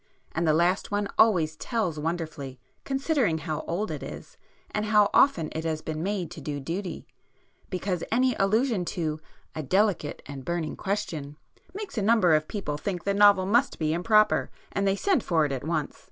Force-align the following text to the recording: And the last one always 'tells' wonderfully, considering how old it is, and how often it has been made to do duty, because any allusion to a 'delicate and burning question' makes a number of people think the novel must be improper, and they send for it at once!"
And 0.31 0.47
the 0.47 0.51
last 0.53 0.89
one 0.89 1.07
always 1.19 1.55
'tells' 1.55 1.99
wonderfully, 1.99 2.59
considering 2.85 3.37
how 3.37 3.63
old 3.67 3.91
it 3.91 4.01
is, 4.01 4.35
and 4.71 4.85
how 4.87 5.11
often 5.13 5.49
it 5.51 5.63
has 5.63 5.83
been 5.83 6.01
made 6.01 6.31
to 6.31 6.41
do 6.41 6.59
duty, 6.59 7.05
because 7.69 8.03
any 8.11 8.33
allusion 8.39 8.83
to 8.97 9.19
a 9.53 9.61
'delicate 9.61 10.23
and 10.25 10.43
burning 10.43 10.75
question' 10.75 11.37
makes 11.75 11.99
a 11.99 12.01
number 12.01 12.33
of 12.33 12.47
people 12.47 12.77
think 12.79 13.03
the 13.03 13.13
novel 13.13 13.45
must 13.45 13.77
be 13.77 13.93
improper, 13.93 14.49
and 14.71 14.87
they 14.87 14.95
send 14.95 15.21
for 15.23 15.45
it 15.45 15.51
at 15.51 15.63
once!" 15.65 15.99